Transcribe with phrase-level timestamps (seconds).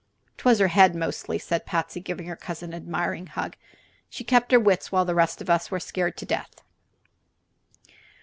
[0.37, 3.55] "'Twas her head, mostly," said Patsy, giving her cousin an admiring hug;
[4.09, 6.63] "she kept her wits while the rest of us were scared to death."